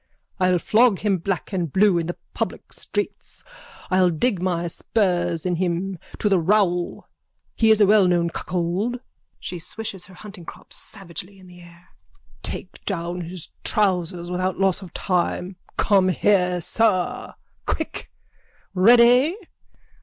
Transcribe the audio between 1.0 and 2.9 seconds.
him black and blue in the public